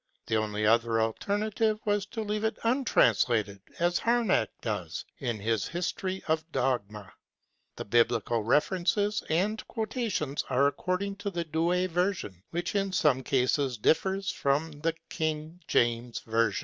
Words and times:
The 0.25 0.35
only 0.35 0.65
other 0.65 0.99
alternative 0.99 1.79
was 1.85 2.07
to 2.07 2.23
leave 2.23 2.43
it 2.43 2.57
untranslated, 2.63 3.61
as 3.77 3.99
Harnack 3.99 4.49
does, 4.59 5.05
in 5.19 5.37
his 5.39 5.67
"History 5.67 6.23
of 6.27 6.51
Dogma." 6.51 7.13
The 7.75 7.85
Biblical 7.85 8.41
references 8.41 9.21
and 9.29 9.63
quotations 9.67 10.43
are 10.49 10.65
according 10.65 11.17
to 11.17 11.29
the 11.29 11.43
]Douay 11.45 11.85
version, 11.85 12.41
which 12.49 12.73
in 12.73 12.91
some 12.91 13.19
instances 13.19 13.77
differs 13.77 14.31
from 14.31 14.71
the 14.71 14.95
King 15.07 15.61
jjames 15.67 16.23
Version. 16.23 16.59